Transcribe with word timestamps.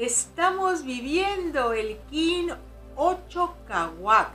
Estamos 0.00 0.82
viviendo 0.82 1.74
el 1.74 1.98
Kin 2.08 2.50
8 2.96 3.56
Kawak 3.68 4.30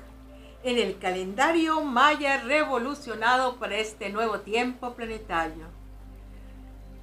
en 0.62 0.78
el 0.78 1.00
calendario 1.00 1.82
maya 1.82 2.38
revolucionado 2.38 3.56
para 3.56 3.78
este 3.78 4.12
nuevo 4.12 4.42
tiempo 4.42 4.94
planetario. 4.94 5.66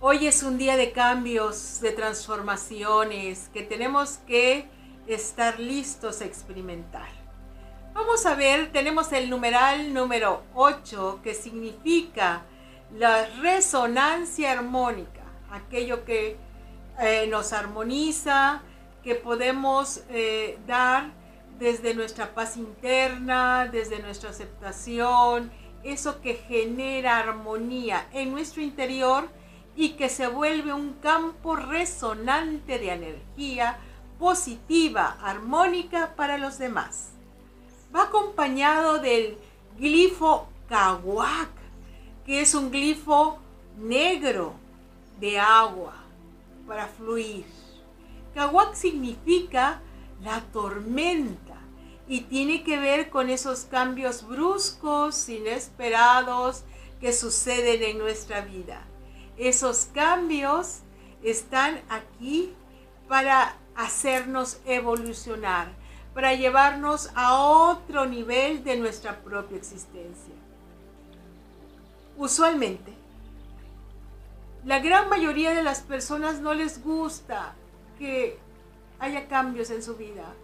Hoy 0.00 0.28
es 0.28 0.44
un 0.44 0.58
día 0.58 0.76
de 0.76 0.92
cambios, 0.92 1.80
de 1.80 1.90
transformaciones 1.90 3.50
que 3.52 3.64
tenemos 3.64 4.18
que 4.28 4.68
estar 5.08 5.58
listos 5.58 6.20
a 6.20 6.26
experimentar. 6.26 7.08
Vamos 7.94 8.24
a 8.26 8.36
ver, 8.36 8.70
tenemos 8.70 9.12
el 9.12 9.28
numeral 9.28 9.92
número 9.92 10.44
8 10.54 11.18
que 11.24 11.34
significa 11.34 12.42
la 12.94 13.26
resonancia 13.40 14.52
armónica, 14.52 15.24
aquello 15.50 16.04
que 16.04 16.36
eh, 17.00 17.26
nos 17.28 17.52
armoniza, 17.52 18.62
que 19.02 19.14
podemos 19.14 20.02
eh, 20.10 20.58
dar 20.66 21.10
desde 21.58 21.94
nuestra 21.94 22.34
paz 22.34 22.56
interna, 22.56 23.68
desde 23.70 24.00
nuestra 24.00 24.30
aceptación, 24.30 25.50
eso 25.82 26.20
que 26.20 26.34
genera 26.34 27.18
armonía 27.18 28.06
en 28.12 28.30
nuestro 28.32 28.62
interior 28.62 29.28
y 29.74 29.90
que 29.90 30.08
se 30.08 30.28
vuelve 30.28 30.72
un 30.72 30.94
campo 30.94 31.56
resonante 31.56 32.78
de 32.78 32.92
energía 32.92 33.78
positiva, 34.18 35.18
armónica 35.22 36.14
para 36.14 36.38
los 36.38 36.58
demás. 36.58 37.10
Va 37.94 38.04
acompañado 38.04 38.98
del 38.98 39.36
glifo 39.78 40.48
Kawak, 40.68 41.50
que 42.24 42.40
es 42.40 42.54
un 42.54 42.70
glifo 42.70 43.38
negro 43.76 44.54
de 45.18 45.40
agua 45.40 46.01
para 46.72 46.86
fluir. 46.86 47.44
Kawak 48.34 48.74
significa 48.74 49.82
la 50.22 50.40
tormenta 50.54 51.58
y 52.08 52.22
tiene 52.22 52.64
que 52.64 52.78
ver 52.78 53.10
con 53.10 53.28
esos 53.28 53.64
cambios 53.64 54.26
bruscos, 54.26 55.28
inesperados 55.28 56.64
que 56.98 57.12
suceden 57.12 57.82
en 57.82 57.98
nuestra 57.98 58.40
vida. 58.40 58.80
Esos 59.36 59.90
cambios 59.92 60.78
están 61.22 61.82
aquí 61.90 62.54
para 63.06 63.54
hacernos 63.76 64.58
evolucionar, 64.64 65.68
para 66.14 66.32
llevarnos 66.32 67.10
a 67.14 67.34
otro 67.38 68.06
nivel 68.06 68.64
de 68.64 68.78
nuestra 68.78 69.22
propia 69.22 69.58
existencia. 69.58 70.32
Usualmente, 72.16 72.94
la 74.64 74.78
gran 74.78 75.08
mayoría 75.08 75.54
de 75.54 75.62
las 75.64 75.80
personas 75.80 76.40
no 76.40 76.54
les 76.54 76.84
gusta 76.84 77.54
que 77.98 78.38
haya 79.00 79.26
cambios 79.26 79.70
en 79.70 79.82
su 79.82 79.96
vida, 79.96 80.34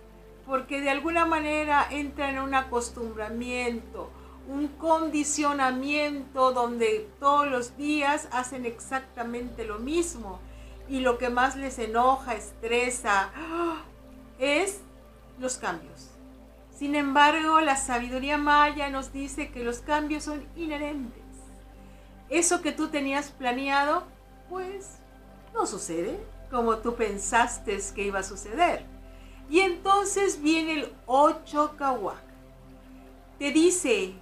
porque 0.44 0.80
de 0.80 0.90
alguna 0.90 1.24
manera 1.24 1.86
entra 1.88 2.28
en 2.30 2.40
un 2.40 2.52
acostumbramiento, 2.54 4.10
un 4.48 4.68
condicionamiento 4.68 6.52
donde 6.52 7.08
todos 7.20 7.46
los 7.46 7.76
días 7.76 8.28
hacen 8.32 8.66
exactamente 8.66 9.64
lo 9.64 9.78
mismo. 9.78 10.40
Y 10.88 11.00
lo 11.00 11.18
que 11.18 11.28
más 11.28 11.54
les 11.54 11.78
enoja, 11.78 12.34
estresa, 12.34 13.30
es 14.38 14.80
los 15.38 15.58
cambios. 15.58 16.08
Sin 16.74 16.94
embargo, 16.94 17.60
la 17.60 17.76
sabiduría 17.76 18.38
maya 18.38 18.88
nos 18.88 19.12
dice 19.12 19.50
que 19.50 19.62
los 19.62 19.80
cambios 19.80 20.24
son 20.24 20.46
inherentes 20.56 21.27
eso 22.28 22.62
que 22.62 22.72
tú 22.72 22.88
tenías 22.88 23.30
planeado, 23.30 24.04
pues 24.48 24.98
no 25.54 25.66
sucede 25.66 26.18
como 26.50 26.78
tú 26.78 26.94
pensaste 26.94 27.78
que 27.94 28.04
iba 28.04 28.20
a 28.20 28.22
suceder. 28.22 28.84
Y 29.50 29.60
entonces 29.60 30.40
viene 30.40 30.80
el 30.80 30.92
8 31.06 31.74
Kawak. 31.76 32.22
Te 33.38 33.50
dice, 33.52 34.14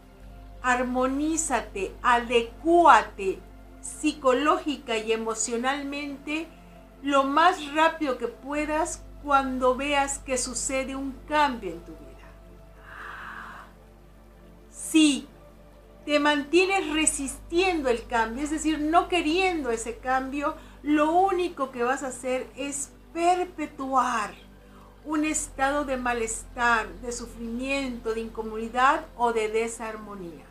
armonízate, 0.63 1.95
adecúate 2.03 3.41
psicológica 3.81 4.97
y 4.99 5.13
emocionalmente 5.13 6.49
lo 7.03 7.25
más 7.25 7.73
rápido 7.75 8.19
que 8.19 8.29
puedas 8.29 9.03
cuando 9.23 9.77
veas 9.77 10.19
que 10.19 10.37
sucede 10.39 10.97
un 10.97 11.13
cambio 11.29 11.73
en 11.73 11.81
tu 11.85 11.93
vida. 11.93 12.03
Sí, 14.71 15.29
te 16.07 16.21
mantienes 16.21 16.93
resistiendo 16.93 17.89
el 17.89 18.07
cambio, 18.07 18.45
es 18.45 18.51
decir, 18.51 18.79
no 18.79 19.09
queriendo 19.09 19.73
ese 19.73 19.99
cambio, 19.99 20.55
lo 20.85 21.11
único 21.11 21.73
que 21.73 21.83
vas 21.83 22.05
a 22.05 22.09
hacer 22.09 22.47
es 22.57 22.93
perpetuar 23.13 24.33
un 25.05 25.25
estado 25.25 25.85
de 25.85 25.97
malestar, 25.97 26.89
de 27.03 27.11
sufrimiento, 27.11 28.15
de 28.15 28.21
incomodidad 28.21 29.07
o 29.17 29.33
de 29.33 29.49
desarmonía. 29.49 30.45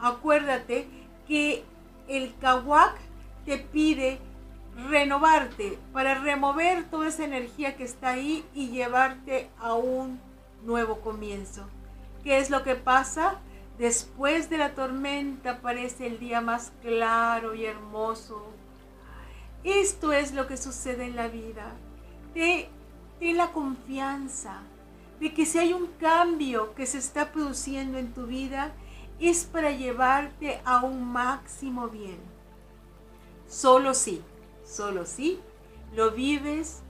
Acuérdate 0.00 0.88
que 1.28 1.62
el 2.08 2.34
kawak 2.40 2.96
te 3.46 3.58
pide 3.58 4.18
renovarte 4.88 5.78
para 5.92 6.16
remover 6.16 6.90
toda 6.90 7.06
esa 7.06 7.24
energía 7.24 7.76
que 7.76 7.84
está 7.84 8.10
ahí 8.10 8.44
y 8.52 8.70
llevarte 8.70 9.48
a 9.60 9.74
un 9.74 10.20
nuevo 10.64 11.00
comienzo. 11.00 11.68
¿Qué 12.24 12.38
es 12.38 12.50
lo 12.50 12.64
que 12.64 12.74
pasa? 12.74 13.38
Después 13.82 14.48
de 14.48 14.58
la 14.58 14.76
tormenta 14.76 15.54
aparece 15.54 16.06
el 16.06 16.20
día 16.20 16.40
más 16.40 16.70
claro 16.82 17.52
y 17.56 17.64
hermoso. 17.64 18.46
Esto 19.64 20.12
es 20.12 20.32
lo 20.34 20.46
que 20.46 20.56
sucede 20.56 21.06
en 21.06 21.16
la 21.16 21.26
vida. 21.26 21.72
Ten, 22.32 22.68
la 23.36 23.50
confianza 23.50 24.60
de 25.18 25.34
que 25.34 25.46
si 25.46 25.58
hay 25.58 25.72
un 25.72 25.88
cambio 25.98 26.76
que 26.76 26.86
se 26.86 26.98
está 26.98 27.32
produciendo 27.32 27.98
en 27.98 28.14
tu 28.14 28.26
vida, 28.26 28.70
es 29.18 29.46
para 29.46 29.72
llevarte 29.72 30.60
a 30.64 30.84
un 30.84 31.02
máximo 31.02 31.88
bien. 31.88 32.20
Solo 33.48 33.94
si, 33.94 34.22
solo 34.64 35.06
si 35.06 35.40
lo 35.92 36.12
vives 36.12 36.82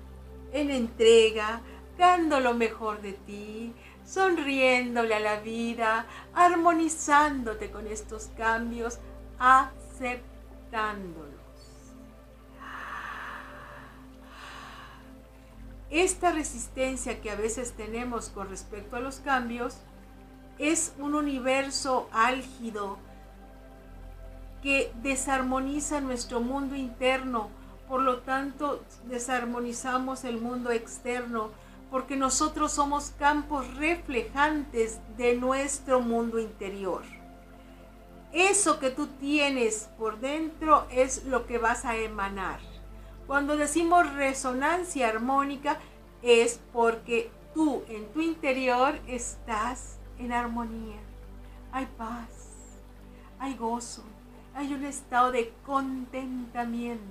en 0.52 0.68
entrega, 0.68 1.62
dando 1.96 2.38
lo 2.38 2.52
mejor 2.52 3.00
de 3.00 3.14
ti, 3.14 3.72
sonriéndole 4.04 5.14
a 5.14 5.20
la 5.20 5.40
vida, 5.40 6.06
armonizándote 6.34 7.70
con 7.70 7.86
estos 7.86 8.30
cambios, 8.36 8.98
aceptándolos. 9.38 11.32
Esta 15.90 16.32
resistencia 16.32 17.20
que 17.20 17.30
a 17.30 17.36
veces 17.36 17.72
tenemos 17.72 18.30
con 18.30 18.48
respecto 18.48 18.96
a 18.96 19.00
los 19.00 19.16
cambios 19.16 19.76
es 20.58 20.94
un 20.98 21.14
universo 21.14 22.08
álgido 22.12 22.98
que 24.62 24.92
desarmoniza 25.02 26.00
nuestro 26.00 26.40
mundo 26.40 26.76
interno, 26.76 27.50
por 27.88 28.00
lo 28.00 28.20
tanto 28.20 28.82
desarmonizamos 29.04 30.24
el 30.24 30.40
mundo 30.40 30.70
externo, 30.70 31.50
porque 31.92 32.16
nosotros 32.16 32.72
somos 32.72 33.10
campos 33.18 33.76
reflejantes 33.76 34.98
de 35.18 35.36
nuestro 35.36 36.00
mundo 36.00 36.38
interior. 36.38 37.02
Eso 38.32 38.80
que 38.80 38.88
tú 38.88 39.08
tienes 39.08 39.90
por 39.98 40.18
dentro 40.18 40.86
es 40.90 41.26
lo 41.26 41.46
que 41.46 41.58
vas 41.58 41.84
a 41.84 41.94
emanar. 41.96 42.60
Cuando 43.26 43.58
decimos 43.58 44.10
resonancia 44.14 45.06
armónica 45.06 45.80
es 46.22 46.60
porque 46.72 47.30
tú 47.52 47.82
en 47.88 48.06
tu 48.06 48.22
interior 48.22 48.98
estás 49.06 49.98
en 50.18 50.32
armonía. 50.32 50.98
Hay 51.72 51.86
paz, 51.98 52.30
hay 53.38 53.54
gozo, 53.54 54.02
hay 54.54 54.72
un 54.72 54.86
estado 54.86 55.30
de 55.30 55.52
contentamiento 55.66 57.02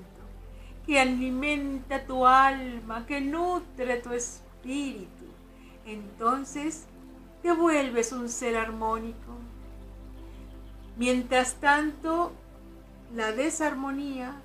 que 0.88 1.00
alimenta 1.00 2.04
tu 2.04 2.26
alma, 2.26 3.06
que 3.06 3.22
nutre 3.22 3.98
tu 3.98 4.12
espíritu 4.12 4.51
espíritu, 4.62 5.26
entonces 5.86 6.86
te 7.42 7.52
vuelves 7.52 8.12
un 8.12 8.30
ser 8.30 8.56
armónico. 8.56 9.40
Mientras 10.98 11.56
tanto, 11.56 12.32
la 13.16 13.32
desarmonía 13.32 14.36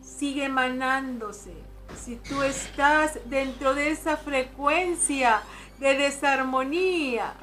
sigue 0.00 0.44
emanándose. 0.44 1.54
Si 2.02 2.16
tú 2.16 2.42
estás 2.42 3.18
dentro 3.26 3.74
de 3.74 3.90
esa 3.90 4.16
frecuencia 4.16 5.42
de 5.78 5.94
desarmonía. 5.94 7.34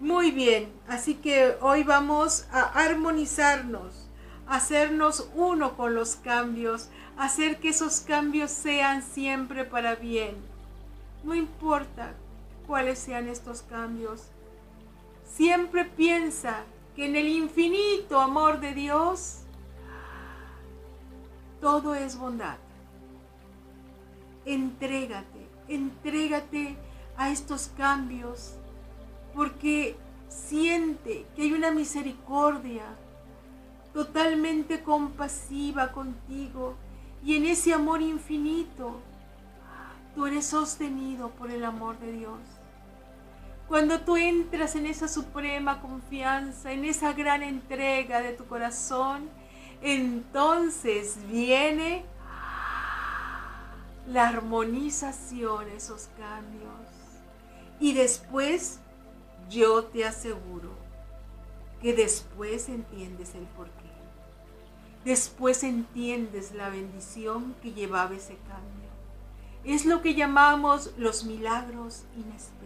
Muy 0.00 0.30
bien, 0.30 0.72
así 0.88 1.14
que 1.14 1.56
hoy 1.60 1.84
vamos 1.84 2.46
a 2.50 2.62
armonizarnos, 2.84 4.01
hacernos 4.46 5.30
uno 5.34 5.76
con 5.76 5.94
los 5.94 6.16
cambios, 6.16 6.88
hacer 7.16 7.58
que 7.58 7.70
esos 7.70 8.00
cambios 8.00 8.50
sean 8.50 9.02
siempre 9.02 9.64
para 9.64 9.94
bien. 9.94 10.36
No 11.24 11.34
importa 11.34 12.14
cuáles 12.66 12.98
sean 12.98 13.28
estos 13.28 13.62
cambios. 13.62 14.28
Siempre 15.24 15.84
piensa 15.84 16.64
que 16.94 17.06
en 17.06 17.16
el 17.16 17.28
infinito 17.28 18.20
amor 18.20 18.60
de 18.60 18.74
Dios 18.74 19.38
todo 21.60 21.94
es 21.94 22.18
bondad. 22.18 22.56
entrégate, 24.44 25.46
entrégate 25.68 26.76
a 27.16 27.30
estos 27.30 27.68
cambios, 27.76 28.56
porque 29.34 29.96
siente 30.28 31.24
que 31.36 31.42
hay 31.42 31.52
una 31.52 31.70
misericordia 31.70 32.82
totalmente 33.92 34.82
compasiva 34.82 35.92
contigo 35.92 36.76
y 37.24 37.36
en 37.36 37.46
ese 37.46 37.72
amor 37.72 38.02
infinito 38.02 39.00
tú 40.14 40.26
eres 40.26 40.46
sostenido 40.46 41.30
por 41.30 41.50
el 41.50 41.64
amor 41.64 41.98
de 41.98 42.12
Dios. 42.12 42.40
Cuando 43.68 44.00
tú 44.00 44.16
entras 44.16 44.76
en 44.76 44.86
esa 44.86 45.08
suprema 45.08 45.80
confianza, 45.80 46.72
en 46.72 46.84
esa 46.84 47.12
gran 47.12 47.42
entrega 47.42 48.20
de 48.20 48.32
tu 48.32 48.46
corazón, 48.46 49.30
entonces 49.80 51.18
viene 51.30 52.04
la 54.06 54.28
armonización, 54.28 55.68
esos 55.70 56.08
cambios. 56.18 56.72
Y 57.80 57.94
después 57.94 58.80
yo 59.48 59.84
te 59.84 60.04
aseguro 60.04 60.70
que 61.80 61.94
después 61.94 62.68
entiendes 62.68 63.34
el 63.34 63.44
porqué. 63.44 63.81
Después 65.04 65.64
entiendes 65.64 66.52
la 66.52 66.68
bendición 66.68 67.54
que 67.62 67.72
llevaba 67.72 68.14
ese 68.14 68.36
cambio. 68.48 68.90
Es 69.64 69.84
lo 69.84 70.02
que 70.02 70.14
llamamos 70.14 70.90
los 70.96 71.24
milagros 71.24 72.04
inesperados. 72.16 72.62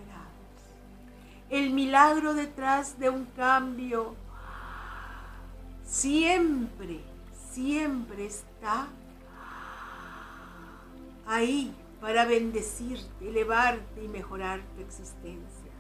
El 1.49 1.71
milagro 1.71 2.35
detrás 2.35 2.99
de 2.99 3.11
un 3.11 3.25
cambio 3.37 4.15
siempre, 5.87 7.01
siempre 7.53 8.27
está 8.27 8.89
ahí 11.27 11.75
para 12.01 12.25
bendecirte, 12.25 13.29
elevarte 13.29 14.05
y 14.05 14.09
mejorar 14.09 14.61
tu 14.75 14.83
existencia. 14.83 15.73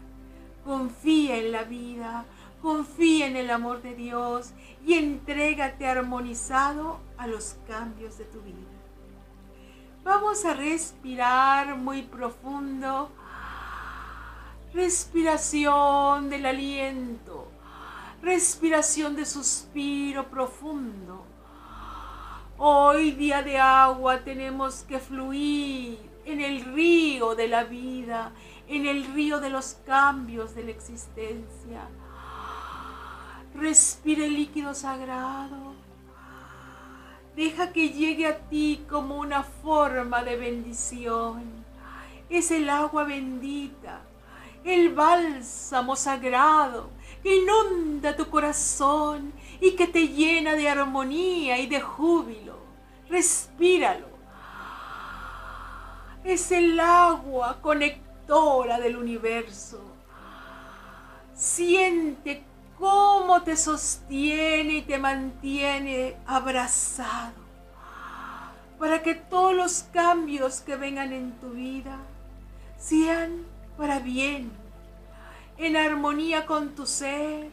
Confía 0.64 1.38
en 1.38 1.52
la 1.52 1.64
vida, 1.64 2.24
confía 2.66 3.28
en 3.28 3.36
el 3.36 3.52
amor 3.52 3.80
de 3.80 3.94
Dios 3.94 4.50
y 4.84 4.94
entrégate 4.94 5.86
armonizado 5.86 6.98
a 7.16 7.28
los 7.28 7.54
cambios 7.68 8.18
de 8.18 8.24
tu 8.24 8.40
vida. 8.40 8.56
Vamos 10.02 10.44
a 10.44 10.52
respirar 10.52 11.76
muy 11.76 12.02
profundo. 12.02 13.12
Respiración 14.74 16.28
del 16.28 16.44
aliento. 16.44 17.46
Respiración 18.20 19.14
de 19.14 19.26
suspiro 19.26 20.28
profundo. 20.28 21.24
Hoy 22.58 23.12
día 23.12 23.44
de 23.44 23.60
agua 23.60 24.24
tenemos 24.24 24.82
que 24.88 24.98
fluir 24.98 26.00
en 26.24 26.40
el 26.40 26.64
río 26.64 27.36
de 27.36 27.46
la 27.46 27.62
vida, 27.62 28.32
en 28.66 28.86
el 28.86 29.04
río 29.14 29.38
de 29.38 29.50
los 29.50 29.74
cambios 29.86 30.56
de 30.56 30.64
la 30.64 30.72
existencia. 30.72 31.88
Respire 33.56 34.26
el 34.26 34.34
líquido 34.34 34.74
sagrado. 34.74 35.74
Deja 37.34 37.72
que 37.72 37.90
llegue 37.90 38.26
a 38.26 38.38
ti 38.48 38.84
como 38.88 39.18
una 39.18 39.42
forma 39.42 40.22
de 40.22 40.36
bendición. 40.36 41.64
Es 42.28 42.50
el 42.50 42.68
agua 42.68 43.04
bendita, 43.04 44.02
el 44.64 44.94
bálsamo 44.94 45.96
sagrado 45.96 46.90
que 47.22 47.36
inunda 47.36 48.14
tu 48.14 48.28
corazón 48.28 49.32
y 49.60 49.72
que 49.74 49.86
te 49.86 50.08
llena 50.08 50.54
de 50.54 50.68
armonía 50.68 51.58
y 51.58 51.66
de 51.66 51.80
júbilo. 51.80 52.58
Respíralo. 53.08 54.06
Es 56.24 56.52
el 56.52 56.78
agua 56.78 57.58
conectora 57.62 58.78
del 58.80 58.96
universo. 58.96 59.80
Siente 61.34 62.44
cómo 62.78 63.42
te 63.42 63.56
sostiene 63.56 64.74
y 64.74 64.82
te 64.82 64.98
mantiene 64.98 66.16
abrazado 66.26 67.46
para 68.78 69.02
que 69.02 69.14
todos 69.14 69.54
los 69.54 69.82
cambios 69.92 70.60
que 70.60 70.76
vengan 70.76 71.12
en 71.12 71.32
tu 71.40 71.50
vida 71.50 71.98
sean 72.78 73.46
para 73.76 74.00
bien, 74.00 74.50
en 75.58 75.76
armonía 75.76 76.46
con 76.46 76.74
tu 76.74 76.86
ser 76.86 77.50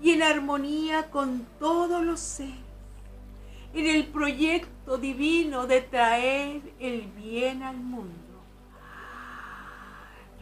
y 0.00 0.12
en 0.12 0.22
armonía 0.22 1.10
con 1.10 1.46
todos 1.58 2.02
los 2.02 2.20
seres, 2.20 2.54
en 3.74 3.86
el 3.86 4.06
proyecto 4.06 4.96
divino 4.96 5.66
de 5.66 5.82
traer 5.82 6.62
el 6.78 7.02
bien 7.02 7.62
al 7.62 7.76
mundo. 7.76 8.14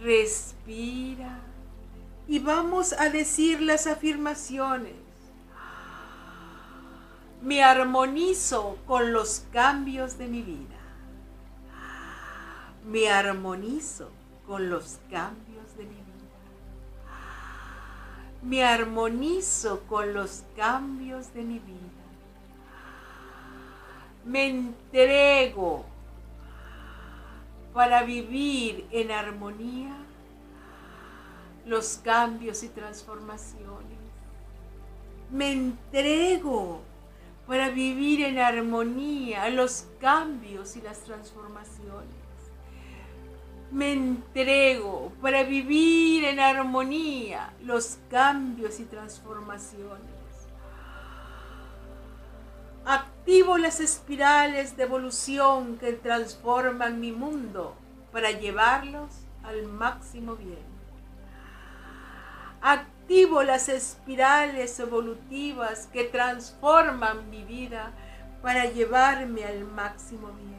Respira 0.01 1.41
y 2.33 2.39
vamos 2.39 2.95
a 2.95 3.11
decir 3.11 3.61
las 3.61 3.87
afirmaciones. 3.87 4.95
Me 7.43 7.63
armonizo 7.63 8.79
con 8.87 9.13
los 9.13 9.45
cambios 9.53 10.17
de 10.17 10.29
mi 10.29 10.41
vida. 10.41 10.81
Me 12.87 13.11
armonizo 13.11 14.11
con 14.47 14.71
los 14.71 14.99
cambios 15.11 15.77
de 15.77 15.85
mi 15.85 15.91
vida 15.91 16.03
me 18.43 18.65
armonizo 18.65 19.83
con 19.87 20.15
los 20.15 20.43
cambios 20.57 21.33
de 21.33 21.43
mi 21.43 21.61
vida. 21.61 21.79
Me 24.25 24.49
entrego 24.49 25.85
para 27.73 28.03
vivir 28.03 28.85
en 28.91 29.13
armonía 29.13 29.95
los 31.67 32.01
cambios 32.03 32.63
y 32.63 32.69
transformaciones. 32.69 33.99
Me 35.31 35.53
entrego 35.53 36.83
para 37.47 37.71
vivir 37.71 38.23
en 38.23 38.39
armonía 38.39 39.49
los 39.51 39.87
cambios 40.01 40.77
y 40.77 40.83
las 40.83 41.01
transformaciones 41.01 42.23
me 43.73 43.93
entrego 43.93 45.13
para 45.23 45.45
vivir 45.45 46.25
en 46.27 46.41
armonía 46.41 47.55
los 47.63 47.99
cambios 48.11 48.79
y 48.81 48.85
transformaciones. 48.85 50.13
Activo 52.85 53.57
las 53.57 53.81
espirales 53.81 54.77
de 54.77 54.83
evolución 54.83 55.79
que 55.79 55.95
transforman 55.95 57.01
mi 57.01 57.13
mundo 57.13 57.75
para 58.13 58.31
llevarlos 58.31 59.11
al 59.43 59.67
máximo 59.69 60.37
bien. 60.37 60.72
Activo 62.63 63.43
las 63.43 63.69
espirales 63.69 64.79
evolutivas 64.81 65.89
que 65.93 66.05
transforman 66.05 67.29
mi 67.29 67.45
vida 67.45 67.93
para 68.41 68.65
llevarme 68.65 69.45
al 69.45 69.65
máximo 69.65 70.29
bien 70.29 70.53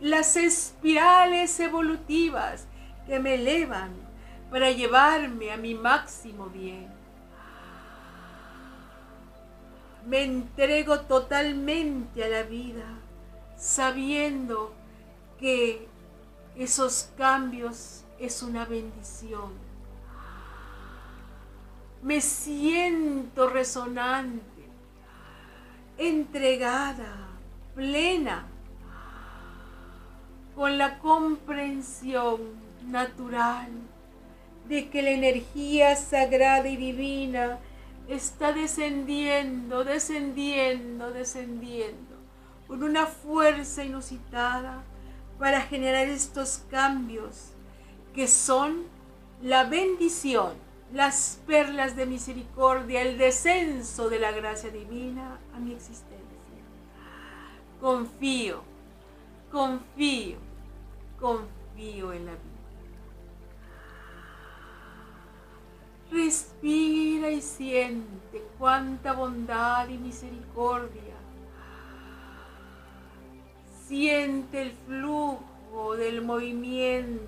las 0.00 0.36
espirales 0.36 1.60
evolutivas 1.60 2.66
que 3.06 3.18
me 3.18 3.34
elevan 3.34 3.92
para 4.50 4.70
llevarme 4.70 5.52
a 5.52 5.56
mi 5.56 5.74
máximo 5.74 6.46
bien. 6.46 6.88
Me 10.06 10.24
entrego 10.24 11.00
totalmente 11.02 12.24
a 12.24 12.28
la 12.28 12.42
vida, 12.42 12.86
sabiendo 13.56 14.72
que 15.38 15.86
esos 16.56 17.10
cambios 17.16 18.01
es 18.22 18.40
una 18.44 18.64
bendición. 18.64 19.50
Me 22.02 22.20
siento 22.20 23.48
resonante, 23.48 24.62
entregada, 25.98 27.28
plena 27.74 28.46
con 30.54 30.78
la 30.78 31.00
comprensión 31.00 32.40
natural 32.86 33.70
de 34.68 34.88
que 34.88 35.02
la 35.02 35.10
energía 35.10 35.96
sagrada 35.96 36.68
y 36.68 36.76
divina 36.76 37.58
está 38.08 38.52
descendiendo, 38.52 39.82
descendiendo, 39.82 41.10
descendiendo, 41.10 42.16
con 42.68 42.84
una 42.84 43.06
fuerza 43.06 43.84
inusitada 43.84 44.84
para 45.38 45.62
generar 45.62 46.06
estos 46.06 46.62
cambios 46.70 47.51
que 48.14 48.28
son 48.28 48.84
la 49.42 49.64
bendición, 49.64 50.54
las 50.92 51.40
perlas 51.46 51.96
de 51.96 52.06
misericordia, 52.06 53.02
el 53.02 53.18
descenso 53.18 54.08
de 54.08 54.18
la 54.18 54.32
gracia 54.32 54.70
divina 54.70 55.38
a 55.54 55.58
mi 55.58 55.72
existencia. 55.72 56.18
Confío 57.80 58.72
confío, 59.52 60.38
confío 61.20 62.12
en 62.12 62.26
la 62.26 62.32
vida. 62.32 62.40
Respira 66.10 67.30
y 67.30 67.40
siente 67.40 68.42
cuánta 68.58 69.12
bondad 69.12 69.88
y 69.88 69.98
misericordia. 69.98 71.14
Siente 73.86 74.62
el 74.62 74.72
flujo 74.72 75.96
del 75.96 76.22
movimiento, 76.22 77.22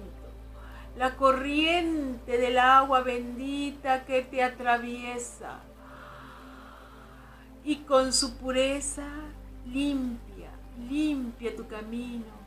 la 0.96 1.16
corriente 1.16 2.38
del 2.38 2.58
agua 2.58 3.02
bendita 3.02 4.04
que 4.04 4.22
te 4.22 4.42
atraviesa 4.42 5.60
y 7.64 7.76
con 7.78 8.12
su 8.12 8.36
pureza 8.36 9.08
limpia, 9.66 10.50
limpia 10.88 11.56
tu 11.56 11.66
camino. 11.66 12.44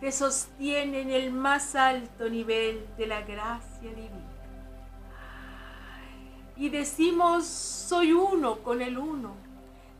Te 0.00 0.12
sostiene 0.12 1.00
en 1.00 1.10
el 1.10 1.32
más 1.32 1.74
alto 1.74 2.28
nivel 2.30 2.86
de 2.96 3.06
la 3.06 3.22
gracia 3.22 3.90
divina. 3.90 4.14
Y 6.56 6.70
decimos, 6.70 7.46
soy 7.46 8.12
uno 8.12 8.58
con 8.60 8.80
el 8.80 8.96
uno. 8.96 9.34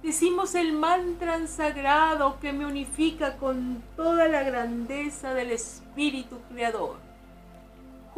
Decimos 0.02 0.54
el 0.54 0.72
mantra 0.72 1.44
sagrado 1.48 2.38
que 2.40 2.52
me 2.52 2.64
unifica 2.64 3.36
con 3.36 3.82
toda 3.96 4.28
la 4.28 4.44
grandeza 4.44 5.34
del 5.34 5.50
Espíritu 5.50 6.38
Creador. 6.48 7.07